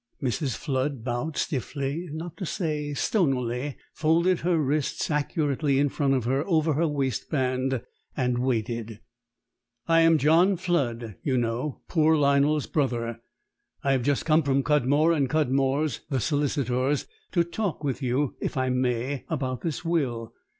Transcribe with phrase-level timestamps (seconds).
[0.19, 0.57] Mrs.
[0.57, 6.43] Flood bowed stiffly, not to say stonily, folded her wrists accurately in front of her,
[6.47, 7.83] over her waistband,
[8.17, 8.99] and waited.
[9.87, 13.21] "I am John Flood, you know poor Lionel's brother.
[13.83, 18.57] I have just come from Cudmore & Cudmore's, the solicitors, to talk with you, if
[18.57, 20.33] I may, about this will.